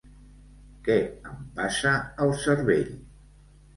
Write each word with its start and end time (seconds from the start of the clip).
Què 0.87 0.95
em 1.33 1.45
passa 1.59 1.93
al 2.25 2.33
cervell? 2.47 2.93